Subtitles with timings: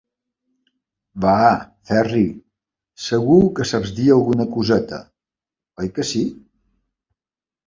[1.25, 1.51] Vaaa,
[1.89, 2.23] Ferri,
[3.09, 5.03] segur que saps dir alguna coseta,
[5.85, 6.25] oi que sí?